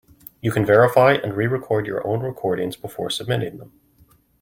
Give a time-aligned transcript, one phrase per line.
[0.41, 3.71] You can verify and re-record your own recordings before submitting them.